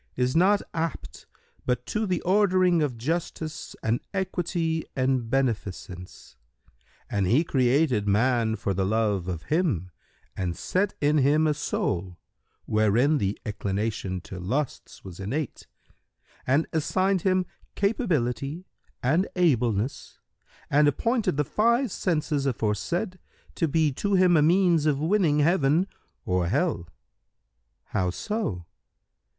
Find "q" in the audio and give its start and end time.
26.85-26.85